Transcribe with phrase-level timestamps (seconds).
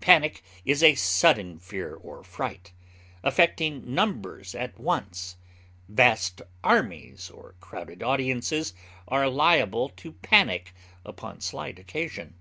[0.00, 2.72] Panic is a sudden fear or fright,
[3.22, 5.36] affecting numbers at once;
[5.86, 8.72] vast armies or crowded audiences
[9.06, 10.72] are liable to panic
[11.04, 12.36] upon slight occasion.